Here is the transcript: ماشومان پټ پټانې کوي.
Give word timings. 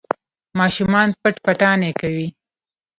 ماشومان 0.59 1.07
پټ 1.21 1.35
پټانې 1.45 1.91
کوي. 2.01 2.27